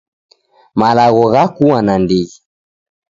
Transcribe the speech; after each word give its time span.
Malagho 0.79 1.23
ghakua 1.33 1.77
nandighi. 1.85 2.35